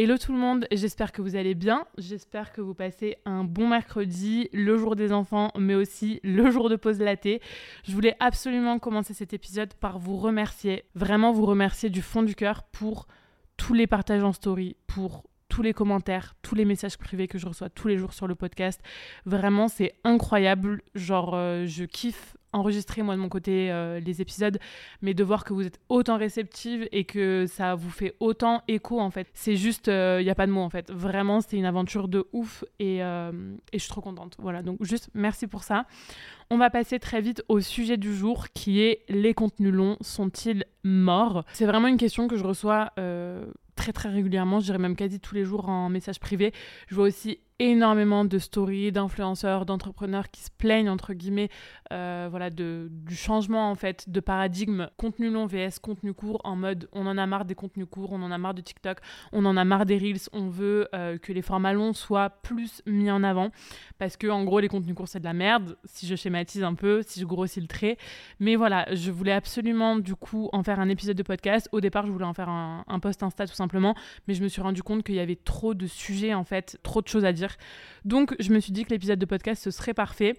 [0.00, 3.66] Hello tout le monde, j'espère que vous allez bien, j'espère que vous passez un bon
[3.66, 7.42] mercredi, le jour des enfants, mais aussi le jour de pause laté.
[7.82, 12.36] Je voulais absolument commencer cet épisode par vous remercier, vraiment vous remercier du fond du
[12.36, 13.08] cœur pour
[13.56, 17.48] tous les partages en story, pour tous les commentaires, tous les messages privés que je
[17.48, 18.80] reçois tous les jours sur le podcast.
[19.26, 20.80] Vraiment, c'est incroyable.
[20.94, 24.58] Genre, euh, je kiffe enregistrer moi de mon côté euh, les épisodes,
[25.02, 29.00] mais de voir que vous êtes autant réceptive et que ça vous fait autant écho
[29.00, 29.28] en fait.
[29.34, 30.90] C'est juste, il euh, n'y a pas de mots en fait.
[30.90, 33.02] Vraiment, c'était une aventure de ouf et, et
[33.72, 34.36] je suis trop contente.
[34.38, 35.86] Voilà, donc juste merci pour ça.
[36.50, 40.64] On va passer très vite au sujet du jour qui est les contenus longs sont-ils
[40.82, 41.44] morts?
[41.52, 42.92] C'est vraiment une question que je reçois
[43.78, 46.52] très très régulièrement, je dirais même quasi tous les jours en message privé.
[46.88, 51.48] Je vois aussi énormément de stories d'influenceurs, d'entrepreneurs qui se plaignent entre guillemets
[51.92, 56.54] euh, voilà, de, du changement en fait de paradigme contenu long vs contenu court en
[56.54, 58.98] mode on en a marre des contenus courts, on en a marre de TikTok,
[59.32, 62.80] on en a marre des Reels, on veut euh, que les formats longs soient plus
[62.86, 63.50] mis en avant
[63.98, 66.74] parce que en gros les contenus courts c'est de la merde si je schématise un
[66.74, 67.98] peu, si je grossis le trait.
[68.38, 71.68] Mais voilà, je voulais absolument du coup en faire un épisode de podcast.
[71.72, 73.96] Au départ je voulais en faire un, un post Insta tout simplement,
[74.28, 77.02] mais je me suis rendu compte qu'il y avait trop de sujets en fait, trop
[77.02, 77.47] de choses à dire
[78.04, 80.38] donc je me suis dit que l'épisode de podcast ce serait parfait.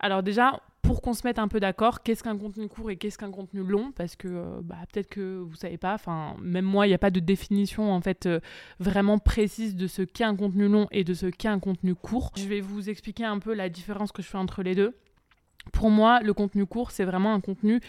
[0.00, 3.16] Alors déjà, pour qu'on se mette un peu d'accord, qu'est-ce qu'un contenu court et qu'est-ce
[3.16, 3.92] qu'un contenu long?
[3.92, 6.98] Parce que euh, bah, peut-être que vous savez pas, enfin même moi, il n'y a
[6.98, 8.40] pas de définition en fait euh,
[8.80, 12.32] vraiment précise de ce qu'est un contenu long et de ce qu'est un contenu court.
[12.36, 14.94] Je vais vous expliquer un peu la différence que je fais entre les deux.
[15.72, 17.80] Pour moi, le contenu court, c'est vraiment un contenu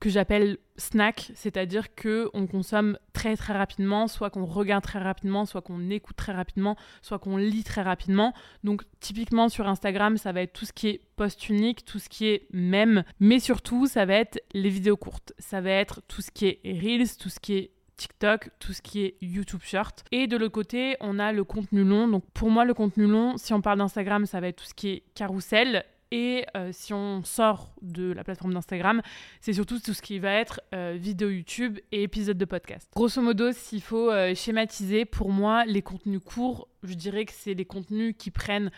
[0.00, 5.44] que j'appelle snack, c'est-à-dire que on consomme très très rapidement, soit qu'on regarde très rapidement,
[5.44, 8.32] soit qu'on écoute très rapidement, soit qu'on lit très rapidement.
[8.64, 12.08] Donc typiquement sur Instagram, ça va être tout ce qui est post unique, tout ce
[12.08, 16.22] qui est même, mais surtout ça va être les vidéos courtes, ça va être tout
[16.22, 20.04] ce qui est reels, tout ce qui est TikTok, tout ce qui est YouTube Short.
[20.10, 22.08] Et de l'autre côté, on a le contenu long.
[22.08, 24.72] Donc pour moi, le contenu long, si on parle d'Instagram, ça va être tout ce
[24.72, 29.02] qui est carrousel et euh, si on sort de la plateforme d'Instagram,
[29.40, 32.88] c'est surtout tout ce qui va être euh, vidéo YouTube et épisode de podcast.
[32.94, 37.54] Grosso modo, s'il faut euh, schématiser, pour moi, les contenus courts, je dirais que c'est
[37.54, 38.70] les contenus qui prennent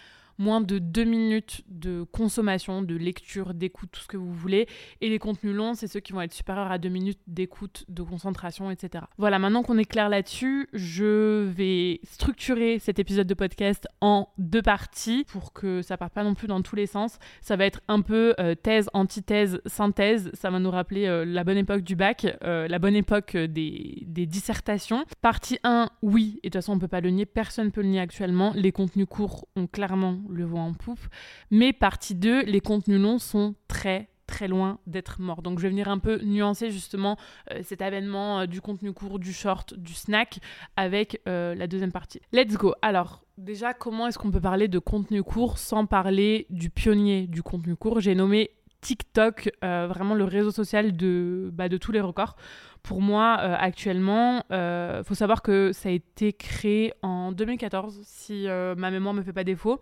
[0.42, 4.66] moins de deux minutes de consommation, de lecture, d'écoute, tout ce que vous voulez.
[5.00, 8.02] Et les contenus longs, c'est ceux qui vont être supérieurs à deux minutes d'écoute, de
[8.02, 9.04] concentration, etc.
[9.18, 14.62] Voilà, maintenant qu'on est clair là-dessus, je vais structurer cet épisode de podcast en deux
[14.62, 17.18] parties pour que ça parte pas non plus dans tous les sens.
[17.40, 20.30] Ça va être un peu euh, thèse, antithèse, synthèse.
[20.34, 24.06] Ça va nous rappeler euh, la bonne époque du bac, euh, la bonne époque des,
[24.26, 25.04] dissertations.
[25.20, 27.82] Partie 1, oui, et de toute façon on peut pas le nier, personne ne peut
[27.82, 28.52] le nier actuellement.
[28.56, 31.06] Les contenus courts ont clairement le vent en poupe.
[31.50, 35.42] Mais partie 2, les contenus longs sont très très loin d'être morts.
[35.42, 37.16] Donc je vais venir un peu nuancer justement
[37.50, 40.38] euh, cet avènement euh, du contenu court, du short, du snack
[40.76, 42.20] avec euh, la deuxième partie.
[42.32, 42.74] Let's go.
[42.80, 47.42] Alors déjà, comment est-ce qu'on peut parler de contenu court sans parler du pionnier du
[47.42, 48.00] contenu court?
[48.00, 48.50] J'ai nommé
[48.80, 52.34] TikTok, vraiment le réseau social de, bah, de tous les records.
[52.82, 58.90] Pour moi, actuellement, il faut savoir que ça a été créé en 2014, si ma
[58.90, 59.80] mémoire ne me fait pas défaut.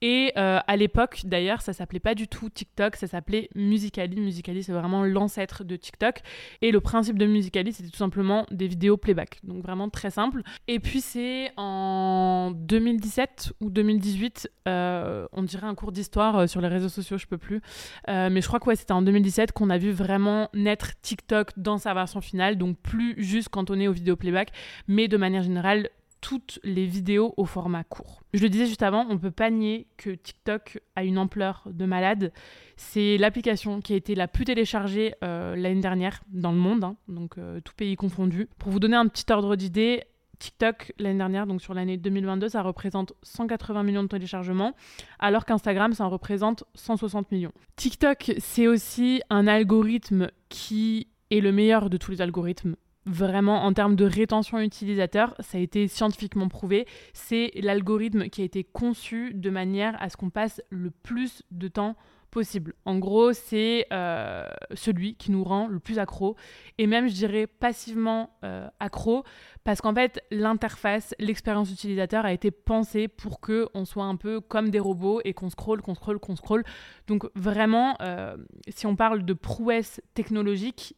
[0.00, 4.20] Et euh, à l'époque, d'ailleurs, ça s'appelait pas du tout TikTok, ça s'appelait Musicali.
[4.20, 6.20] Musicali, c'est vraiment l'ancêtre de TikTok.
[6.62, 9.40] Et le principe de Musicali, c'était tout simplement des vidéos playback.
[9.42, 10.42] Donc vraiment très simple.
[10.68, 16.60] Et puis c'est en 2017 ou 2018, euh, on dirait un cours d'histoire euh, sur
[16.60, 17.60] les réseaux sociaux, je peux plus.
[18.06, 21.94] mais je crois que c'était en 2017 qu'on a vu vraiment naître TikTok dans sa
[21.94, 22.56] version finale.
[22.56, 24.50] Donc plus juste cantonné aux vidéos playback,
[24.86, 25.88] mais de manière générale
[26.20, 28.22] toutes les vidéos au format court.
[28.34, 31.84] Je le disais juste avant, on peut pas nier que TikTok a une ampleur de
[31.84, 32.32] malade.
[32.76, 36.96] C'est l'application qui a été la plus téléchargée euh, l'année dernière dans le monde, hein,
[37.08, 38.48] donc euh, tout pays confondu.
[38.58, 40.04] Pour vous donner un petit ordre d'idée,
[40.38, 44.74] TikTok l'année dernière, donc sur l'année 2022, ça représente 180 millions de téléchargements,
[45.18, 47.52] alors qu'Instagram, ça en représente 160 millions.
[47.76, 52.76] TikTok, c'est aussi un algorithme qui est le meilleur de tous les algorithmes
[53.08, 56.86] vraiment en termes de rétention utilisateur, ça a été scientifiquement prouvé.
[57.12, 61.68] C'est l'algorithme qui a été conçu de manière à ce qu'on passe le plus de
[61.68, 61.96] temps
[62.30, 62.74] possible.
[62.84, 66.36] En gros, c'est euh, celui qui nous rend le plus accro
[66.76, 69.24] et même, je dirais, passivement euh, accro
[69.64, 74.40] parce qu'en fait, l'interface, l'expérience utilisateur a été pensée pour que on soit un peu
[74.40, 76.64] comme des robots et qu'on scrolle, qu'on scrolle, qu'on scrolle.
[77.06, 78.36] Donc vraiment, euh,
[78.68, 80.94] si on parle de prouesse technologique,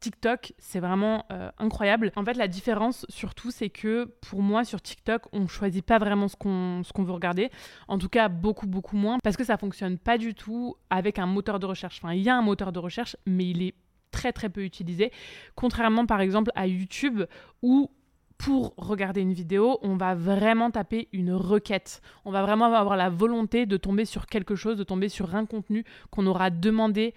[0.00, 2.10] TikTok, c'est vraiment euh, incroyable.
[2.16, 6.26] En fait, la différence surtout, c'est que pour moi, sur TikTok, on choisit pas vraiment
[6.28, 7.50] ce qu'on veut regarder.
[7.86, 11.26] En tout cas, beaucoup, beaucoup moins, parce que ça fonctionne pas du tout avec un
[11.26, 12.00] moteur de recherche.
[12.02, 13.74] Enfin, il y a un moteur de recherche, mais il est
[14.10, 15.12] très, très peu utilisé.
[15.54, 17.22] Contrairement, par exemple, à YouTube,
[17.62, 17.90] où
[18.38, 22.00] pour regarder une vidéo, on va vraiment taper une requête.
[22.24, 25.44] On va vraiment avoir la volonté de tomber sur quelque chose, de tomber sur un
[25.44, 27.12] contenu qu'on aura demandé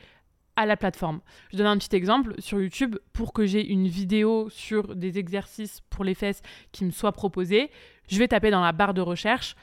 [0.56, 1.22] à la plateforme.
[1.52, 5.82] Je donne un petit exemple sur YouTube pour que j'ai une vidéo sur des exercices
[5.90, 6.42] pour les fesses
[6.72, 7.72] qui me soit proposée.
[8.08, 9.56] Je vais taper dans la barre de recherche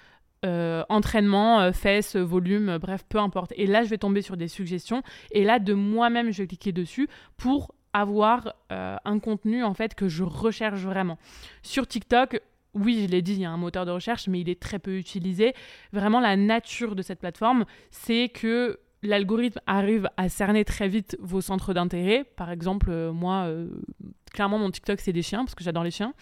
[0.47, 3.53] euh, entraînement, euh, fesses, volume, bref, peu importe.
[3.57, 5.03] Et là, je vais tomber sur des suggestions.
[5.33, 9.95] Et là, de moi-même, je vais cliquer dessus pour avoir euh, un contenu en fait
[9.95, 11.19] que je recherche vraiment.
[11.63, 12.41] Sur TikTok,
[12.73, 14.79] oui, je l'ai dit, il y a un moteur de recherche, mais il est très
[14.79, 15.55] peu utilisé.
[15.93, 21.41] Vraiment, la nature de cette plateforme, c'est que l'algorithme arrive à cerner très vite vos
[21.41, 22.25] centres d'intérêt.
[22.37, 23.69] Par exemple, euh, moi, euh,
[24.33, 26.13] clairement, mon TikTok, c'est des chiens, parce que j'adore les chiens.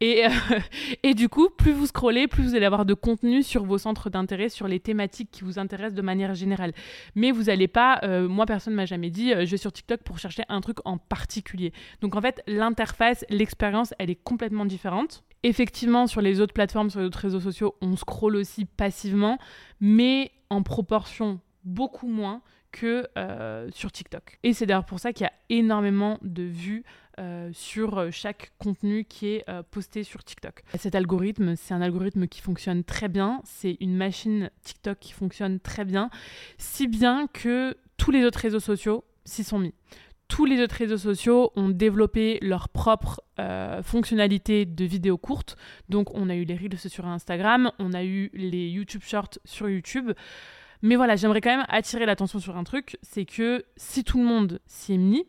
[0.00, 0.30] Et, euh,
[1.02, 4.10] et du coup, plus vous scrollez, plus vous allez avoir de contenu sur vos centres
[4.10, 6.72] d'intérêt, sur les thématiques qui vous intéressent de manière générale.
[7.14, 10.18] Mais vous n'allez pas, moi, personne ne m'a jamais dit, je vais sur TikTok pour
[10.18, 11.72] chercher un truc en particulier.
[12.00, 15.24] Donc, en fait, l'interface, l'expérience, elle est complètement différente.
[15.44, 19.38] Effectivement, sur les autres plateformes, sur les autres réseaux sociaux, on scrolle aussi passivement,
[19.80, 22.42] mais en proportion beaucoup moins
[22.72, 24.38] que euh, sur TikTok.
[24.42, 26.84] Et c'est d'ailleurs pour ça qu'il y a énormément de vues
[27.18, 30.62] euh, sur euh, chaque contenu qui est posté sur TikTok.
[30.78, 35.60] Cet algorithme, c'est un algorithme qui fonctionne très bien, c'est une machine TikTok qui fonctionne
[35.60, 36.10] très bien,
[36.58, 39.74] si bien que tous les autres réseaux sociaux s'y sont mis.
[40.28, 43.22] Tous les autres réseaux sociaux ont développé leur propre
[43.82, 45.56] fonctionnalité de vidéos courtes.
[45.88, 49.70] Donc on a eu les Reels sur Instagram, on a eu les YouTube Shorts sur
[49.70, 50.12] YouTube.
[50.82, 54.24] Mais voilà, j'aimerais quand même attirer l'attention sur un truc, c'est que si tout le
[54.24, 55.26] monde s'y est mis,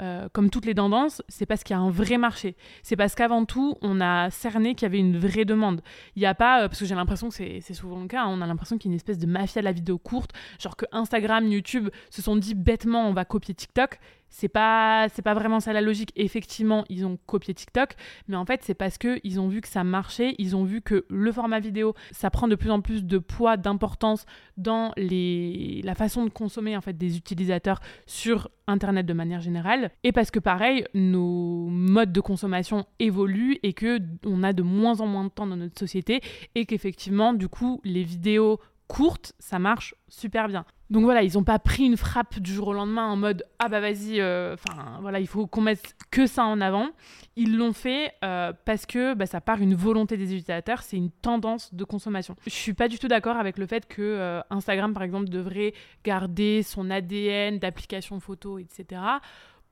[0.00, 2.56] euh, comme toutes les tendances, c'est parce qu'il y a un vrai marché.
[2.82, 5.82] C'est parce qu'avant tout, on a cerné qu'il y avait une vraie demande.
[6.16, 8.28] Il n'y a pas, euh, parce que j'ai l'impression que c'est souvent le cas, hein,
[8.28, 10.76] on a l'impression qu'il y a une espèce de mafia de la vidéo courte, genre
[10.76, 14.00] que Instagram, YouTube se sont dit bêtement on va copier TikTok
[14.30, 16.12] c'est pas pas vraiment ça la logique.
[16.16, 17.94] Effectivement, ils ont copié TikTok,
[18.28, 20.82] mais en fait, c'est parce que ils ont vu que ça marchait, ils ont vu
[20.82, 24.26] que le format vidéo, ça prend de plus en plus de poids, d'importance
[24.56, 30.12] dans la façon de consommer en fait des utilisateurs sur internet de manière générale et
[30.12, 35.06] parce que pareil, nos modes de consommation évoluent et que on a de moins en
[35.06, 36.20] moins de temps dans notre société
[36.54, 38.58] et qu'effectivement, du coup, les vidéos
[38.94, 40.64] courtes, ça marche super bien.
[40.88, 43.68] Donc voilà, ils n'ont pas pris une frappe du jour au lendemain en mode ah
[43.68, 46.90] bah vas-y, euh, enfin voilà, il faut qu'on mette que ça en avant.
[47.34, 51.10] Ils l'ont fait euh, parce que bah, ça part une volonté des utilisateurs, c'est une
[51.10, 52.36] tendance de consommation.
[52.44, 55.74] Je suis pas du tout d'accord avec le fait que euh, Instagram par exemple devrait
[56.04, 59.02] garder son ADN d'application photo, etc.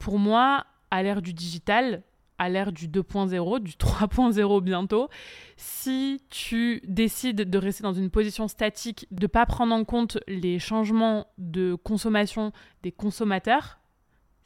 [0.01, 2.03] Pour moi, à l'ère du digital,
[2.43, 5.09] à l'ère du 2.0, du 3.0 bientôt,
[5.57, 10.19] si tu décides de rester dans une position statique, de ne pas prendre en compte
[10.27, 12.51] les changements de consommation
[12.83, 13.79] des consommateurs,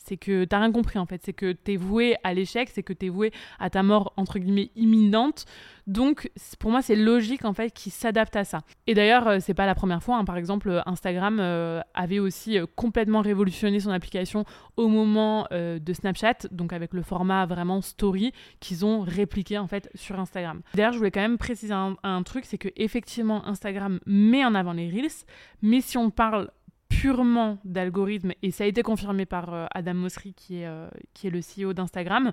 [0.06, 2.92] c'est que t'as rien compris en fait, c'est que t'es voué à l'échec, c'est que
[2.92, 5.44] t'es voué à ta mort entre guillemets imminente.
[5.86, 8.60] Donc pour moi c'est logique en fait qu'ils s'adaptent à ça.
[8.86, 10.24] Et d'ailleurs euh, c'est pas la première fois, hein.
[10.24, 14.44] par exemple Instagram euh, avait aussi euh, complètement révolutionné son application
[14.76, 19.88] au moment de Snapchat, donc avec le format vraiment story qu'ils ont répliqué en fait
[19.94, 20.60] sur Instagram.
[20.74, 24.54] D'ailleurs je voulais quand même préciser un, un truc, c'est que effectivement Instagram met en
[24.54, 25.24] avant les reels,
[25.62, 26.50] mais si on parle
[26.88, 31.26] purement d'algorithme, et ça a été confirmé par euh, Adam Mosseri, qui est, euh, qui
[31.26, 32.32] est le CEO d'Instagram,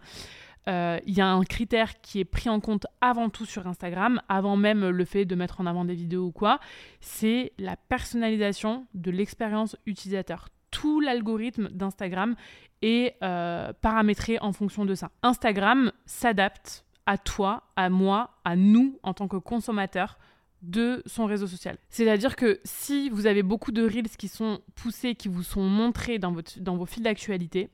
[0.70, 4.22] euh, il y a un critère qui est pris en compte avant tout sur Instagram,
[4.30, 6.60] avant même le fait de mettre en avant des vidéos ou quoi,
[7.02, 10.48] c'est la personnalisation de l'expérience utilisateur.
[10.72, 12.36] Tout l'algorithme d'Instagram
[12.82, 15.12] est paramétré en fonction de ça.
[15.22, 20.18] Instagram s'adapte à toi, à moi, à nous en tant que consommateurs
[20.64, 21.78] de son réseau social.
[21.90, 26.20] C'est-à-dire que si vous avez beaucoup de reels qui sont poussés, qui vous sont montrés
[26.20, 27.70] dans, votre, dans vos fils d'actualité,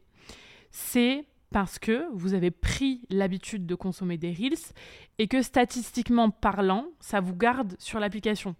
[0.71, 4.73] c'est parce que vous avez pris l'habitude de consommer des reels
[5.17, 8.55] et que statistiquement parlant, ça vous garde sur l'application.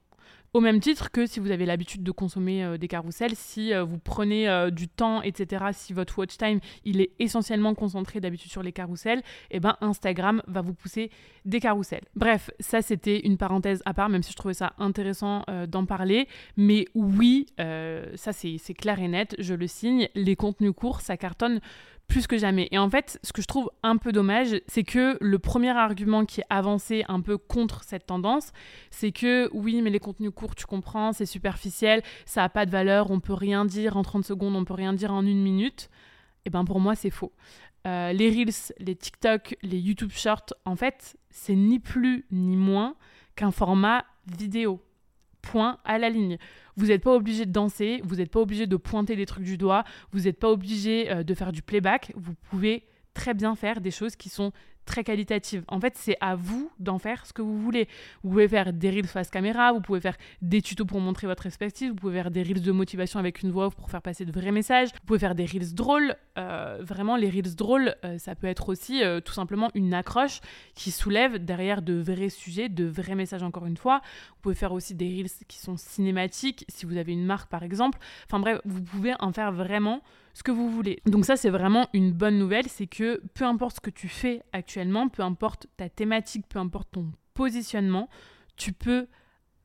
[0.52, 3.84] Au même titre que si vous avez l'habitude de consommer euh, des carousels, si euh,
[3.84, 8.52] vous prenez euh, du temps, etc., si votre watch time il est essentiellement concentré d'habitude
[8.52, 11.12] sur les carousels, eh ben Instagram va vous pousser
[11.46, 12.04] des carousels.
[12.16, 16.28] Bref, ça c'était une parenthèse à part, même si je trouvais ça intéressant d'en parler.
[16.58, 21.60] Mais oui, ça c'est clair et net, je le signe, les contenus courts, ça cartonne
[22.10, 22.68] plus que jamais.
[22.72, 26.26] Et en fait, ce que je trouve un peu dommage, c'est que le premier argument
[26.26, 28.52] qui est avancé un peu contre cette tendance,
[28.90, 32.72] c'est que oui, mais les contenus courts, tu comprends, c'est superficiel, ça n'a pas de
[32.72, 35.90] valeur, on peut rien dire en 30 secondes, on peut rien dire en une minute.
[36.46, 37.32] Et eh ben pour moi, c'est faux.
[37.86, 42.96] Euh, les Reels, les TikTok, les YouTube Shorts, en fait, c'est ni plus ni moins
[43.36, 44.82] qu'un format vidéo
[45.42, 46.38] point à la ligne.
[46.76, 49.58] Vous n'êtes pas obligé de danser, vous n'êtes pas obligé de pointer des trucs du
[49.58, 52.14] doigt, vous n'êtes pas obligé euh, de faire du playback.
[52.16, 54.52] Vous pouvez très bien faire des choses qui sont
[54.90, 55.64] très qualitative.
[55.68, 57.88] En fait, c'est à vous d'en faire ce que vous voulez.
[58.24, 61.46] Vous pouvez faire des reels face caméra, vous pouvez faire des tutos pour montrer votre
[61.46, 64.26] expertise, vous pouvez faire des reels de motivation avec une voix off pour faire passer
[64.26, 66.16] de vrais messages, vous pouvez faire des reels drôles.
[66.38, 70.42] Euh, vraiment, les reels drôles, euh, ça peut être aussi euh, tout simplement une accroche
[70.74, 74.02] qui soulève derrière de vrais sujets, de vrais messages encore une fois.
[74.30, 77.62] Vous pouvez faire aussi des reels qui sont cinématiques, si vous avez une marque par
[77.62, 78.00] exemple.
[78.26, 80.02] Enfin bref, vous pouvez en faire vraiment
[80.34, 81.02] ce que vous voulez.
[81.06, 84.44] Donc ça, c'est vraiment une bonne nouvelle, c'est que peu importe ce que tu fais
[84.54, 88.10] actuellement, peu importe ta thématique, peu importe ton positionnement,
[88.56, 89.08] tu peux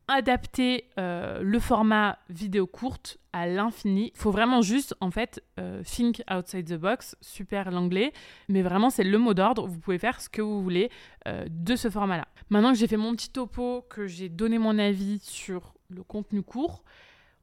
[0.09, 4.13] adapter euh, le format vidéo courte à l'infini.
[4.15, 8.13] Il faut vraiment juste, en fait, euh, think outside the box, super l'anglais,
[8.49, 10.91] mais vraiment c'est le mot d'ordre, vous pouvez faire ce que vous voulez
[11.27, 12.29] euh, de ce format-là.
[12.51, 16.43] Maintenant que j'ai fait mon petit topo, que j'ai donné mon avis sur le contenu
[16.43, 16.85] court,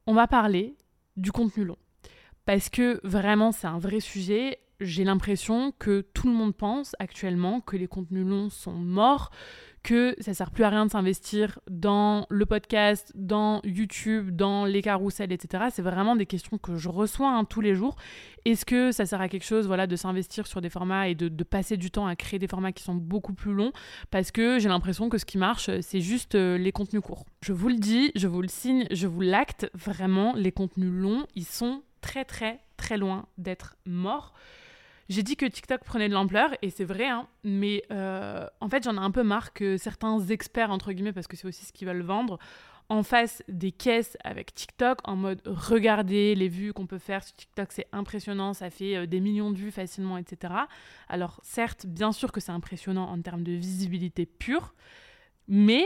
[0.06, 0.76] on va parler
[1.18, 1.78] du contenu long
[2.52, 4.60] parce que vraiment c'est un vrai sujet.
[4.82, 9.32] J'ai l'impression que tout le monde pense actuellement que les contenus longs sont morts,
[9.84, 14.82] que ça sert plus à rien de s'investir dans le podcast, dans YouTube, dans les
[14.82, 15.68] carousels, etc.
[15.72, 17.96] C'est vraiment des questions que je reçois hein, tous les jours.
[18.44, 21.44] Est-ce que ça sert à quelque chose voilà, de s'investir sur des formats et de,
[21.46, 23.72] passer du temps à créer des formats qui sont beaucoup plus longs?
[24.10, 27.24] Parce que j'ai l'impression que ce qui marche, c'est juste euh, les contenus courts.
[27.44, 31.26] Je vous le dis, je vous le signe, je vous l'acte, vraiment, les contenus longs,
[31.34, 34.34] ils sont très très très loin d'être mort.
[35.10, 38.84] J'ai dit que TikTok prenait de l'ampleur et c'est vrai, hein, mais euh, en fait
[38.84, 41.74] j'en ai un peu marre que certains experts, entre guillemets, parce que c'est aussi ce
[41.74, 42.40] qu'ils veulent vendre,
[42.92, 47.34] en face des caisses avec TikTok en mode regardez les vues qu'on peut faire sur
[47.36, 50.54] TikTok, c'est impressionnant, ça fait euh, des millions de vues facilement, etc.
[51.08, 54.74] Alors certes, bien sûr que c'est impressionnant en termes de visibilité pure,
[55.48, 55.86] mais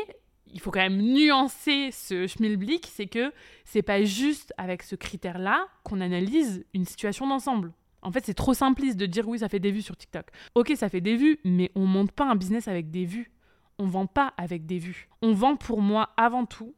[0.53, 3.31] il faut quand même nuancer ce schmilblick, c'est que
[3.63, 7.73] c'est pas juste avec ce critère-là qu'on analyse une situation d'ensemble.
[8.01, 10.27] En fait, c'est trop simpliste de dire oui, ça fait des vues sur TikTok.
[10.53, 13.31] Ok, ça fait des vues, mais on monte pas un business avec des vues.
[13.79, 15.09] On vend pas avec des vues.
[15.21, 16.75] On vend pour moi avant tout,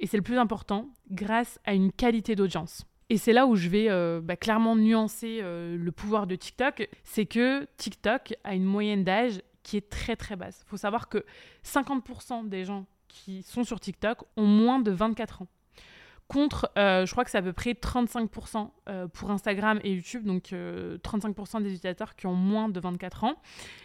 [0.00, 2.84] et c'est le plus important, grâce à une qualité d'audience.
[3.08, 6.88] Et c'est là où je vais euh, bah, clairement nuancer euh, le pouvoir de TikTok,
[7.04, 10.62] c'est que TikTok a une moyenne d'âge qui est très très basse.
[10.66, 11.24] Il faut savoir que
[11.64, 15.46] 50% des gens qui sont sur TikTok ont moins de 24 ans.
[16.26, 20.24] Contre, euh, je crois que c'est à peu près 35% euh, pour Instagram et YouTube,
[20.24, 23.36] donc 35% euh, des utilisateurs qui ont moins de 24 ans.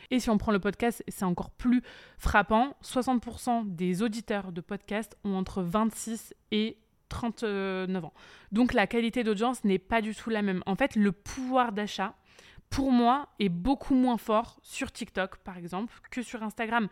[0.10, 1.84] Et si on prend le podcast, c'est encore plus
[2.18, 6.78] frappant, 60% des auditeurs de podcast ont entre 26 et
[7.10, 8.14] 39 ans.
[8.52, 10.64] Donc la qualité d'audience n'est pas du tout la même.
[10.66, 12.16] En fait, le pouvoir d'achat
[12.70, 16.88] pour moi, est beaucoup moins fort sur TikTok, par exemple, que sur Instagram.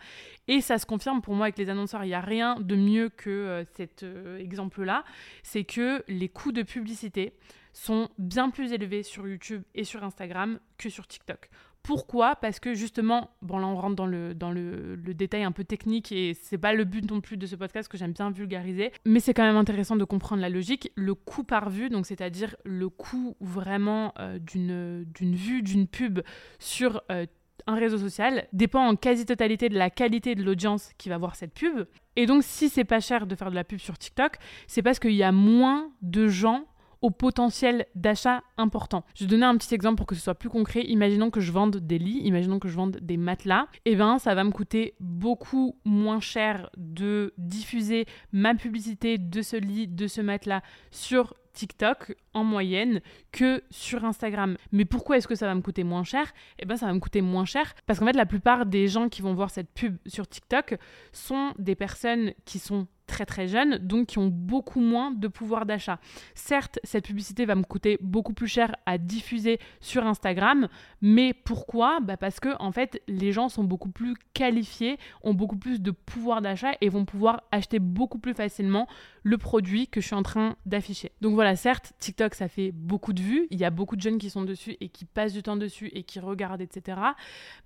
[0.47, 2.03] Et ça se confirme pour moi avec les annonceurs.
[2.03, 5.03] Il n'y a rien de mieux que euh, cet euh, exemple-là.
[5.43, 7.33] C'est que les coûts de publicité
[7.73, 11.49] sont bien plus élevés sur YouTube et sur Instagram que sur TikTok.
[11.87, 15.63] Pourquoi Parce que justement, bon là on rentre dans le, dans le, détail un peu
[15.63, 18.91] technique et c'est pas le but non plus de ce podcast que j'aime bien vulgariser,
[19.05, 20.91] mais c'est quand même intéressant de comprendre la logique.
[20.95, 26.19] Le coût par vue, donc c'est-à-dire le coût vraiment euh, d'une, vue, d'une pub
[26.59, 27.25] sur euh,
[27.67, 31.53] un réseau social dépend en quasi-totalité de la qualité de l'audience qui va voir cette
[31.53, 31.87] pub.
[32.17, 34.33] Et donc si c'est pas cher de faire de la pub sur TikTok,
[34.67, 36.65] c'est parce qu'il y a moins de gens
[37.01, 39.03] au potentiel d'achat important.
[39.15, 40.83] Je vais donner un petit exemple pour que ce soit plus concret.
[40.83, 43.67] Imaginons que je vende des lits, imaginons que je vende des matelas.
[43.85, 49.55] Eh bien, ça va me coûter beaucoup moins cher de diffuser ma publicité de ce
[49.55, 50.61] lit, de ce matelas
[50.91, 53.01] sur TikTok en moyenne
[53.31, 54.57] que sur Instagram.
[54.71, 56.31] Mais pourquoi est-ce que ça va me coûter moins cher?
[56.59, 59.09] Eh bien, ça va me coûter moins cher parce qu'en fait, la plupart des gens
[59.09, 60.77] qui vont voir cette pub sur TikTok
[61.11, 65.65] sont des personnes qui sont très très jeunes, donc qui ont beaucoup moins de pouvoir
[65.65, 65.99] d'achat.
[66.35, 70.67] Certes, cette publicité va me coûter beaucoup plus cher à diffuser sur Instagram,
[71.01, 71.99] mais pourquoi?
[72.01, 75.91] Bah Parce que en fait, les gens sont beaucoup plus qualifiés, ont beaucoup plus de
[75.91, 78.87] pouvoir d'achat et vont pouvoir acheter beaucoup plus facilement
[79.23, 81.11] le produit que je suis en train d'afficher.
[81.21, 84.17] Donc voilà, certes, TikTok, ça fait beaucoup de vues, il y a beaucoup de jeunes
[84.17, 86.99] qui sont dessus et qui passent du temps dessus et qui regardent, etc.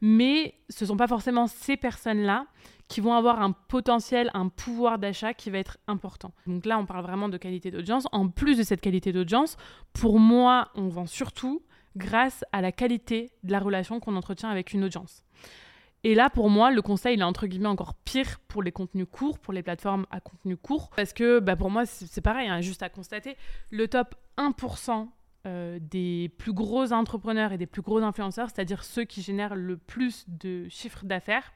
[0.02, 2.46] Mais ce ne sont pas forcément ces personnes-là
[2.92, 6.34] qui vont avoir un potentiel, un pouvoir d'achat qui va être important.
[6.46, 8.06] Donc là, on parle vraiment de qualité d'audience.
[8.12, 9.56] En plus de cette qualité d'audience,
[9.94, 11.64] pour moi, on vend surtout
[11.96, 15.24] grâce à la qualité de la relation qu'on entretient avec une audience.
[16.04, 19.08] Et là, pour moi, le conseil, il est entre guillemets encore pire pour les contenus
[19.10, 20.90] courts, pour les plateformes à contenu court.
[20.98, 23.38] Parce que bah, pour moi, c'est pareil, hein, juste à constater,
[23.70, 25.08] le top 1%
[25.48, 29.78] euh, des plus gros entrepreneurs et des plus gros influenceurs, c'est-à-dire ceux qui génèrent le
[29.78, 31.54] plus de chiffres d'affaires,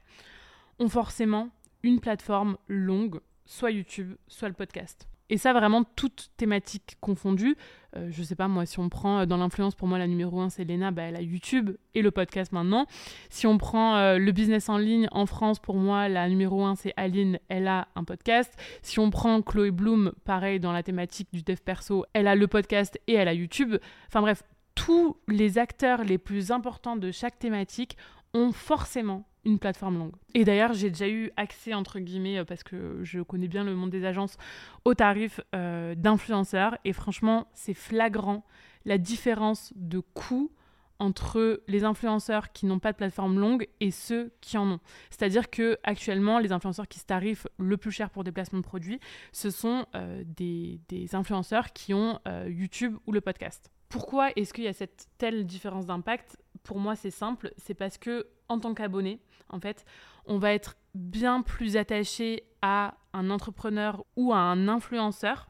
[0.79, 1.50] ont forcément
[1.84, 5.08] une plateforme longue, soit YouTube, soit le podcast.
[5.29, 7.55] Et ça, vraiment, toutes thématiques confondues.
[7.96, 10.39] Euh, je sais pas, moi, si on prend euh, dans l'influence, pour moi, la numéro
[10.39, 12.86] un, c'est Léna, bah, elle a YouTube et le podcast maintenant.
[13.29, 16.75] Si on prend euh, le business en ligne en France, pour moi, la numéro un,
[16.75, 18.53] c'est Aline, elle a un podcast.
[18.84, 22.48] Si on prend Chloé Bloom, pareil, dans la thématique du dev perso, elle a le
[22.48, 23.77] podcast et elle a YouTube.
[24.08, 24.44] Enfin bref,
[24.75, 27.98] tous les acteurs les plus importants de chaque thématique
[28.36, 30.15] ont forcément une plateforme longue.
[30.33, 33.75] Et d'ailleurs, j'ai déjà eu accès, entre guillemets, euh, parce que je connais bien le
[33.75, 34.37] monde des agences,
[34.83, 36.77] aux tarifs euh, d'influenceurs.
[36.83, 38.43] Et franchement, c'est flagrant
[38.85, 40.51] la différence de coût
[40.97, 44.79] entre les influenceurs qui n'ont pas de plateforme longue et ceux qui en ont.
[45.09, 48.63] C'est-à-dire que actuellement, les influenceurs qui se tarifent le plus cher pour des placements de
[48.63, 49.01] produits,
[49.33, 50.79] ce sont euh, des,
[51.13, 53.71] influenceurs qui ont YouTube ou le podcast.
[53.89, 56.37] Pourquoi est-ce qu'il y a cette telle différence d'impact?
[56.65, 59.19] Pour moi, c'est simple, c'est parce que en tant qu'abonné,
[59.50, 59.86] en fait,
[60.25, 65.48] on va être bien plus attaché à un entrepreneur ou à un influenceur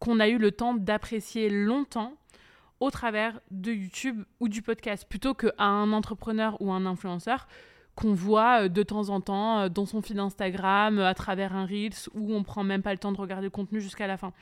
[0.00, 2.14] qu'on a eu le temps d'apprécier longtemps
[2.80, 7.46] au travers de YouTube ou du podcast, plutôt qu'à un entrepreneur ou un influenceur
[7.94, 11.64] qu'on voit euh, de temps en temps euh, dans son feed Instagram, à travers un
[11.64, 14.32] Reels, où on prend même pas le temps de regarder le contenu jusqu'à la fin.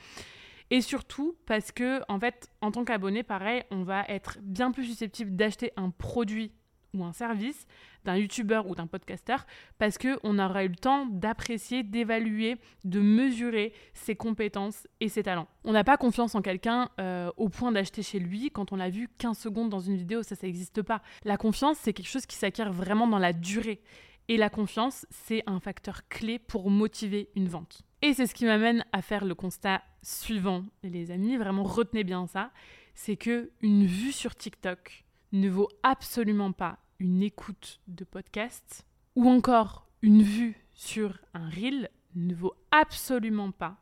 [0.75, 4.83] Et surtout parce que, en fait, en tant qu'abonné, pareil, on va être bien plus
[4.83, 6.51] susceptible d'acheter un produit
[6.93, 7.65] ou un service
[8.03, 9.45] d'un youtubeur ou d'un podcasteur
[9.77, 15.47] parce qu'on aura eu le temps d'apprécier, d'évaluer, de mesurer ses compétences et ses talents.
[15.63, 18.89] On n'a pas confiance en quelqu'un euh, au point d'acheter chez lui quand on l'a
[18.89, 21.01] vu 15 secondes dans une vidéo, ça, ça n'existe pas.
[21.23, 23.81] La confiance, c'est quelque chose qui s'acquiert vraiment dans la durée.
[24.27, 27.84] Et la confiance, c'est un facteur clé pour motiver une vente.
[28.01, 32.27] Et c'est ce qui m'amène à faire le constat suivant, les amis, vraiment retenez bien
[32.27, 32.51] ça,
[32.93, 38.85] c'est que une vue sur TikTok ne vaut absolument pas une écoute de podcast
[39.15, 43.77] ou encore une vue sur un reel ne vaut absolument pas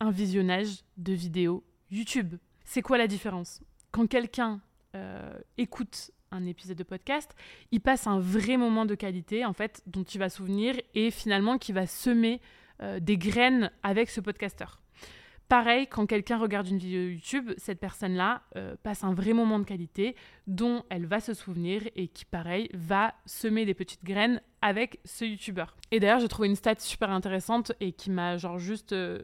[0.00, 2.36] un visionnage de vidéo YouTube.
[2.64, 3.62] C'est quoi la différence?
[3.90, 4.60] Quand quelqu'un
[4.94, 7.34] euh, écoute un épisode de podcast,
[7.70, 11.58] il passe un vrai moment de qualité en fait dont il va souvenir et finalement
[11.58, 12.40] qui va semer
[12.82, 14.80] euh, des graines avec ce podcasteur.
[15.48, 19.64] Pareil, quand quelqu'un regarde une vidéo YouTube, cette personne-là euh, passe un vrai moment de
[19.64, 25.00] qualité dont elle va se souvenir et qui, pareil, va semer des petites graines avec
[25.04, 25.66] ce YouTuber.
[25.90, 29.20] Et d'ailleurs, j'ai trouvé une stat super intéressante et qui m'a genre juste euh,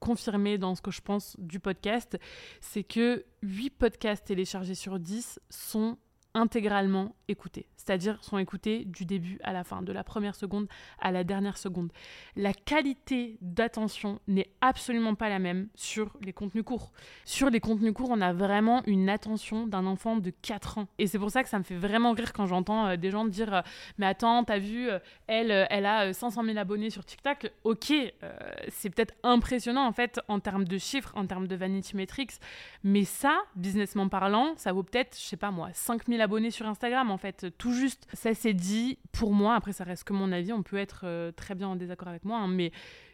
[0.00, 2.18] confirmé dans ce que je pense du podcast,
[2.62, 5.98] c'est que 8 podcasts téléchargés sur 10 sont
[6.34, 10.66] intégralement écoutés, c'est-à-dire sont écoutés du début à la fin, de la première seconde
[10.98, 11.92] à la dernière seconde.
[12.36, 16.92] La qualité d'attention n'est absolument pas la même sur les contenus courts.
[17.24, 20.88] Sur les contenus courts, on a vraiment une attention d'un enfant de 4 ans.
[20.98, 23.24] Et c'est pour ça que ça me fait vraiment rire quand j'entends euh, des gens
[23.24, 23.62] dire euh,
[23.98, 27.50] Mais attends, t'as vu, euh, elle, elle a 500 000 abonnés sur TikTok.
[27.64, 27.92] Ok,
[28.68, 32.32] c'est peut-être impressionnant en fait en termes de chiffres, en termes de vanity metrics,
[32.84, 37.10] mais ça, businessment parlant, ça vaut peut-être, je sais pas moi, 5000 abonnés sur Instagram,
[37.10, 38.06] en fait, tout juste.
[38.12, 41.32] Ça c'est dit pour moi, après ça reste que mon avis, on peut être euh,
[41.32, 42.72] très bien en désaccord avec moi, hein, mais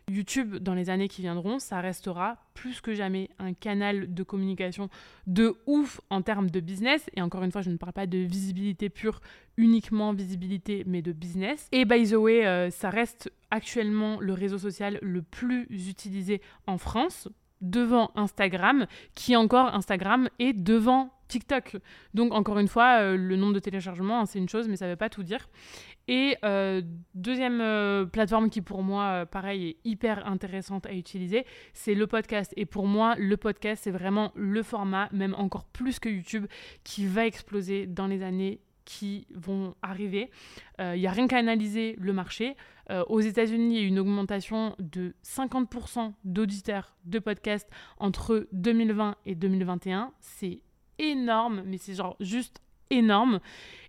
[0.09, 4.89] YouTube, dans les années qui viendront, ça restera plus que jamais un canal de communication
[5.27, 7.11] de ouf en termes de business.
[7.15, 9.21] Et encore une fois, je ne parle pas de visibilité pure,
[9.57, 11.69] uniquement visibilité, mais de business.
[11.73, 16.79] Et by the way, euh, ça reste actuellement le réseau social le plus utilisé en
[16.79, 17.29] France
[17.61, 21.77] devant Instagram, qui encore Instagram est devant TikTok.
[22.15, 24.87] Donc encore une fois, euh, le nombre de téléchargements, hein, c'est une chose, mais ça
[24.87, 25.49] ne veut pas tout dire.
[26.09, 26.83] Et euh,
[27.15, 31.45] deuxième euh, plateforme qui pour moi, pareil, est hyper intéressante à utiliser,
[31.75, 32.53] c'est le podcast.
[32.57, 36.47] Et pour moi, le podcast, c'est vraiment le format, même encore plus que YouTube,
[36.83, 40.31] qui va exploser dans les années qui vont arriver.
[40.79, 42.57] Il n'y a rien qu'à analyser le marché.
[43.09, 49.35] aux États-Unis, il y a une augmentation de 50% d'auditeurs de podcasts entre 2020 et
[49.35, 50.13] 2021.
[50.21, 50.61] C'est
[50.99, 53.41] énorme, mais c'est genre juste énorme.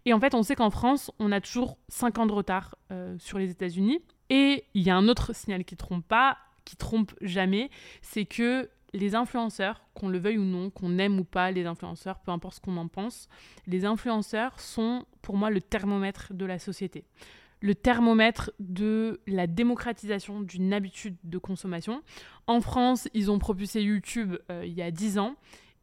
[0.05, 3.15] Et en fait, on sait qu'en France, on a toujours 5 ans de retard euh,
[3.19, 3.99] sur les États-Unis.
[4.29, 7.69] Et il y a un autre signal qui trompe pas, qui trompe jamais,
[8.01, 12.19] c'est que les influenceurs, qu'on le veuille ou non, qu'on aime ou pas les influenceurs,
[12.19, 13.28] peu importe ce qu'on en pense,
[13.67, 17.06] les influenceurs sont pour moi le thermomètre de la société.
[17.62, 22.02] Le thermomètre de la démocratisation d'une habitude de consommation.
[22.47, 25.36] En France, ils ont propulsé YouTube euh, il y a 10 ans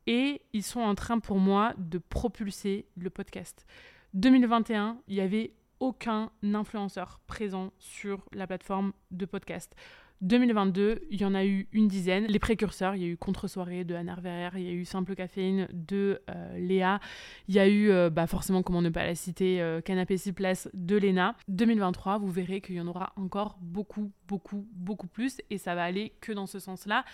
[0.06, 3.66] et ils sont en train pour moi de propulser le podcast.
[4.14, 9.74] 2021, il y avait aucun influenceur présent sur la plateforme de podcast.
[10.22, 12.26] 2022, il y en a eu une dizaine.
[12.26, 15.14] Les précurseurs, il y a eu Contre-soirée de Anna Verrier, il y a eu Simple
[15.14, 17.00] Caféine de euh, Léa,
[17.48, 20.32] il y a eu, euh, bah forcément, comment ne pas la citer, euh, Canapé 6
[20.32, 21.36] places de Léna.
[21.48, 25.84] 2023, vous verrez qu'il y en aura encore beaucoup, beaucoup, beaucoup plus et ça va
[25.84, 27.04] aller que dans ce sens-là.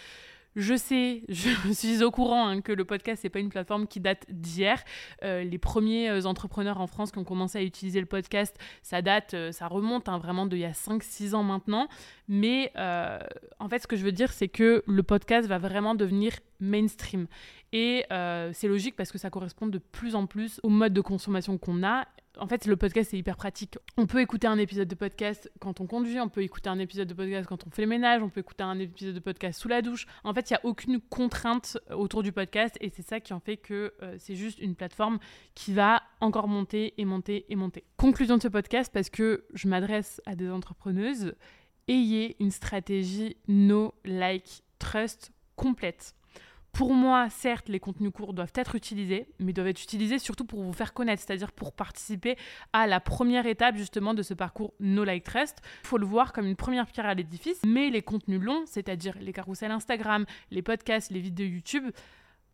[0.55, 4.01] Je sais, je suis au courant hein, que le podcast, n'est pas une plateforme qui
[4.01, 4.83] date d'hier.
[5.23, 9.03] Euh, les premiers euh, entrepreneurs en France qui ont commencé à utiliser le podcast, ça
[9.03, 11.89] date, euh, ça remonte hein, vraiment d'il y a 5-6 ans maintenant.
[12.29, 16.33] Mais en fait, ce que je veux dire, c'est que le podcast va vraiment devenir
[16.61, 17.27] mainstream.
[17.73, 18.05] Et
[18.53, 21.83] c'est logique parce que ça correspond de plus en plus au mode de consommation qu'on
[21.83, 22.07] a
[22.39, 23.79] en fait, le podcast, c'est hyper pratique.
[23.97, 27.09] On peut écouter un épisode de podcast quand on conduit, on peut écouter un épisode
[27.09, 29.69] de podcast quand on fait le ménage, on peut écouter un épisode de podcast sous
[29.69, 30.07] la douche.
[30.25, 33.41] En fait, il n'y a aucune contrainte autour du podcast et c'est ça qui en
[33.41, 35.19] fait que euh, c'est juste une plateforme
[35.55, 37.85] qui va encore monter et monter et monter.
[37.97, 41.35] Conclusion de ce podcast, parce que je m'adresse à des entrepreneuses,
[41.89, 46.15] ayez une stratégie no, like, trust complète.
[46.73, 50.63] Pour moi, certes, les contenus courts doivent être utilisés, mais doivent être utilisés surtout pour
[50.63, 52.37] vous faire connaître, c'est-à-dire pour participer
[52.73, 55.59] à la première étape justement de ce parcours No Like Trust.
[55.85, 59.17] Il faut le voir comme une première pierre à l'édifice, mais les contenus longs, c'est-à-dire
[59.21, 61.91] les carousels Instagram, les podcasts, les vidéos YouTube,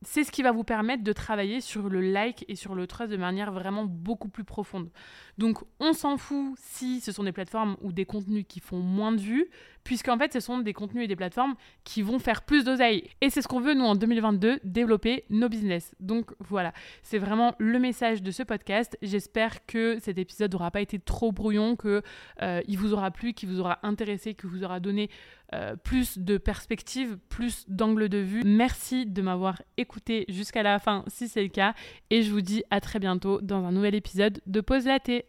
[0.02, 3.10] c'est ce qui va vous permettre de travailler sur le like et sur le trust
[3.10, 4.90] de manière vraiment beaucoup plus profonde.
[5.38, 9.12] Donc on s'en fout si ce sont des plateformes ou des contenus qui font moins
[9.12, 9.50] de vues,
[9.88, 13.04] puisqu'en fait ce sont des contenus et des plateformes qui vont faire plus d'oseille.
[13.22, 15.94] Et c'est ce qu'on veut nous en 2022, développer nos business.
[15.98, 18.98] Donc voilà, c'est vraiment le message de ce podcast.
[19.00, 22.02] J'espère que cet épisode n'aura pas été trop brouillon, que
[22.42, 25.08] euh, vous aura plu, qu'il vous aura intéressé, qu'il vous aura donné
[25.54, 28.42] euh, plus de perspectives, plus d'angles de vue.
[28.44, 31.72] Merci de m'avoir écouté jusqu'à la fin si c'est le cas
[32.10, 35.24] et je vous dis à très bientôt dans un nouvel épisode de Pause Laté.